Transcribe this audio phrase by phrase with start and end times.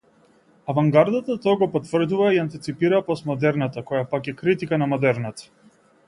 [0.71, 5.47] Авангардата тоа го потврдува и ја антиципира постмодерната која, пак, е критика на модерната.